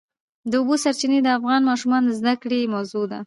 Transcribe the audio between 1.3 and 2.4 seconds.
افغان ماشومانو د زده